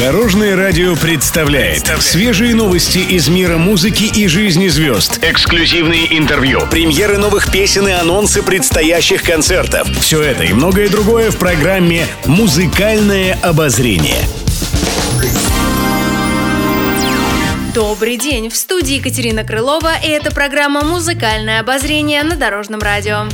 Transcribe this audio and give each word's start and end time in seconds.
Дорожное 0.00 0.56
радио 0.56 0.96
представляет 0.96 1.86
свежие 2.00 2.54
новости 2.54 3.00
из 3.00 3.28
мира 3.28 3.58
музыки 3.58 4.04
и 4.04 4.28
жизни 4.28 4.68
звезд. 4.68 5.22
Эксклюзивные 5.22 6.16
интервью, 6.16 6.62
премьеры 6.70 7.18
новых 7.18 7.52
песен 7.52 7.86
и 7.86 7.90
анонсы 7.90 8.42
предстоящих 8.42 9.22
концертов. 9.22 9.86
Все 9.98 10.22
это 10.22 10.44
и 10.44 10.54
многое 10.54 10.88
другое 10.88 11.30
в 11.30 11.36
программе 11.36 12.06
«Музыкальное 12.24 13.38
обозрение». 13.42 14.16
Добрый 17.74 18.16
день! 18.16 18.48
В 18.48 18.56
студии 18.56 18.94
Екатерина 18.94 19.44
Крылова, 19.44 19.92
и 20.02 20.08
это 20.08 20.30
программа 20.30 20.82
«Музыкальное 20.82 21.60
обозрение» 21.60 22.22
на 22.22 22.36
Дорожном 22.36 22.80
радио. 22.80 23.26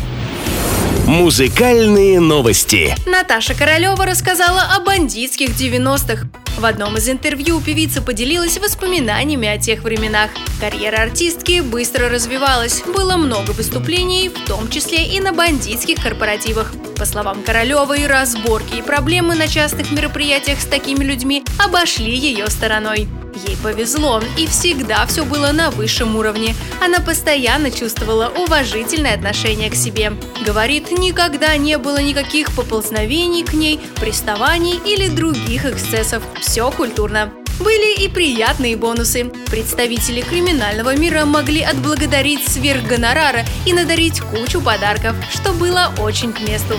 Музыкальные 1.06 2.18
новости. 2.18 2.92
Наташа 3.06 3.54
Королева 3.54 4.04
рассказала 4.04 4.62
о 4.74 4.80
бандитских 4.80 5.50
90-х. 5.50 6.26
В 6.56 6.64
одном 6.64 6.96
из 6.96 7.06
интервью 7.08 7.60
певица 7.60 8.00
поделилась 8.00 8.56
воспоминаниями 8.56 9.46
о 9.46 9.58
тех 9.58 9.82
временах. 9.82 10.30
Карьера 10.58 11.02
артистки 11.02 11.60
быстро 11.60 12.08
развивалась, 12.08 12.82
было 12.82 13.18
много 13.18 13.50
выступлений, 13.50 14.30
в 14.30 14.48
том 14.48 14.70
числе 14.70 15.04
и 15.04 15.20
на 15.20 15.34
бандитских 15.34 16.02
корпоративах. 16.02 16.72
По 16.96 17.04
словам 17.04 17.42
Королевой, 17.42 18.06
разборки 18.06 18.76
и 18.76 18.82
проблемы 18.82 19.34
на 19.34 19.48
частных 19.48 19.92
мероприятиях 19.92 20.58
с 20.58 20.64
такими 20.64 21.04
людьми 21.04 21.44
обошли 21.58 22.16
ее 22.16 22.48
стороной. 22.48 23.06
Ей 23.46 23.56
повезло, 23.62 24.22
и 24.38 24.46
всегда 24.46 25.04
все 25.06 25.22
было 25.22 25.52
на 25.52 25.70
высшем 25.70 26.16
уровне. 26.16 26.54
Она 26.82 27.00
постоянно 27.00 27.70
чувствовала 27.70 28.32
уважительное 28.34 29.14
отношение 29.14 29.70
к 29.70 29.74
себе. 29.74 30.14
Говорит, 30.44 30.90
никогда 30.90 31.54
не 31.58 31.76
было 31.76 31.98
никаких 31.98 32.50
поползновений 32.52 33.44
к 33.44 33.52
ней, 33.52 33.78
приставаний 34.00 34.80
или 34.86 35.08
других 35.08 35.66
эксцессов. 35.66 36.22
Все 36.46 36.70
культурно. 36.70 37.32
Были 37.60 38.04
и 38.04 38.08
приятные 38.08 38.76
бонусы. 38.76 39.30
Представители 39.50 40.20
криминального 40.20 40.94
мира 40.96 41.24
могли 41.24 41.62
отблагодарить 41.62 42.46
сверх 42.46 42.84
гонорара 42.84 43.44
и 43.64 43.72
надарить 43.72 44.20
кучу 44.20 44.60
подарков, 44.60 45.16
что 45.32 45.52
было 45.52 45.92
очень 45.98 46.32
к 46.32 46.40
месту 46.40 46.76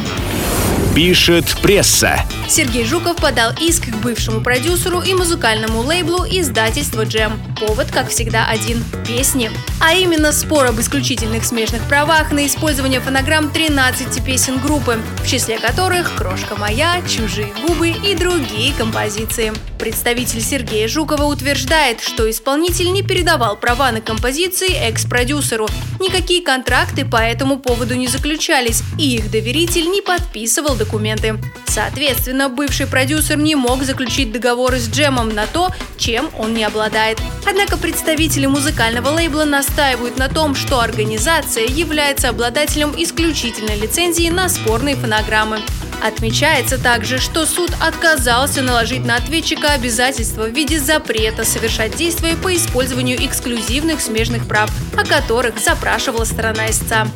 пишет 0.98 1.46
пресса. 1.62 2.20
Сергей 2.50 2.84
Жуков 2.84 3.18
подал 3.18 3.52
иск 3.62 3.86
к 3.86 3.96
бывшему 3.98 4.42
продюсеру 4.42 5.00
и 5.02 5.14
музыкальному 5.14 5.82
лейблу 5.82 6.26
издательства 6.28 7.04
«Джем». 7.04 7.40
Повод, 7.60 7.92
как 7.92 8.10
всегда, 8.10 8.48
один– 8.50 8.84
песни. 9.08 9.52
А 9.80 9.94
именно 9.94 10.32
спор 10.32 10.66
об 10.66 10.80
исключительных 10.80 11.46
смежных 11.46 11.84
правах 11.84 12.32
на 12.32 12.48
использование 12.48 13.00
фонограмм 13.00 13.52
13 13.52 14.26
песен 14.26 14.58
группы, 14.58 14.98
в 15.24 15.28
числе 15.28 15.60
которых 15.60 16.16
«Крошка 16.16 16.56
моя», 16.56 17.00
«Чужие 17.08 17.54
губы» 17.68 17.90
и 17.90 18.16
другие 18.16 18.74
композиции. 18.74 19.54
Представитель 19.78 20.42
Сергея 20.68 20.90
Жукова 20.90 21.24
утверждает, 21.24 22.02
что 22.02 22.30
исполнитель 22.30 22.92
не 22.92 23.02
передавал 23.02 23.56
права 23.56 23.90
на 23.94 24.02
композиции 24.02 24.68
экс-продюсеру. 24.68 25.70
Никакие 26.02 26.42
контракты 26.42 27.06
по 27.06 27.16
этому 27.16 27.58
поводу 27.58 27.96
не 27.96 28.08
заключались, 28.08 28.84
и 29.00 29.16
их 29.16 29.32
доверитель 29.32 29.90
не 29.90 30.02
подписывал 30.02 30.76
документы. 30.76 31.40
Соответственно, 31.68 32.50
бывший 32.50 32.86
продюсер 32.86 33.38
не 33.38 33.56
мог 33.56 33.84
заключить 33.84 34.34
договоры 34.34 34.80
с 34.80 34.90
Джемом 34.90 35.30
на 35.30 35.48
то, 35.48 35.70
чем 35.98 36.30
он 36.38 36.54
не 36.54 36.66
обладает. 36.66 37.18
Однако 37.46 37.78
представители 37.78 38.46
музыкального 38.46 39.08
лейбла 39.12 39.46
настаивают 39.46 40.18
на 40.18 40.28
том, 40.28 40.54
что 40.54 40.82
организация 40.82 41.66
является 41.66 42.28
обладателем 42.28 42.94
исключительной 42.98 43.80
лицензии 43.80 44.30
на 44.30 44.50
спорные 44.50 44.96
фонограммы. 44.96 45.62
Отмечается 46.04 46.78
также, 46.78 47.18
что 47.20 47.46
суд 47.46 47.72
отказался 47.80 48.62
наложить 48.62 49.04
на 49.04 49.16
ответчика 49.16 49.72
обязательства 49.72 50.48
виде 50.58 50.80
запрета 50.80 51.46
совершать 51.46 51.96
действия 51.96 52.36
по 52.36 52.54
использованию 52.56 53.24
эксклюзивных 53.24 54.02
смежных 54.02 54.48
прав, 54.48 54.72
о 54.98 55.06
которых 55.06 55.60
запрашивала 55.60 56.26
сторона 56.26 56.72
истца. 56.72 57.08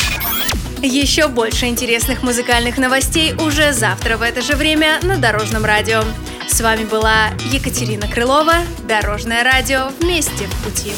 Еще 0.83 1.27
больше 1.27 1.66
интересных 1.66 2.21
музыкальных 2.21 2.77
новостей 2.77 3.33
уже 3.33 3.73
завтра 3.73 4.17
в 4.17 4.21
это 4.21 4.43
же 4.43 4.55
время 4.55 4.99
на 5.01 5.17
Дорожном 5.17 5.66
радио. 5.66 6.03
С 6.47 6.61
вами 6.61 6.83
была 6.83 7.29
Екатерина 7.51 8.07
Крылова, 8.07 8.57
Дорожное 8.88 9.43
радио 9.43 9.89
«Вместе 9.99 10.45
в 10.45 10.63
пути». 10.63 10.91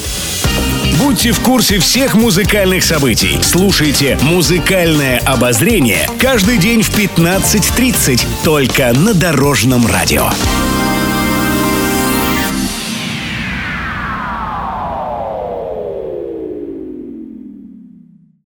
Будьте 0.98 1.32
в 1.32 1.40
курсе 1.40 1.78
всех 1.78 2.14
музыкальных 2.14 2.84
событий. 2.84 3.38
Слушайте 3.42 4.18
«Музыкальное 4.20 5.18
обозрение» 5.20 6.06
каждый 6.20 6.58
день 6.58 6.82
в 6.82 6.90
15.30 6.90 8.22
только 8.44 8.92
на 8.92 9.14
Дорожном 9.14 9.86
радио. 9.86 10.28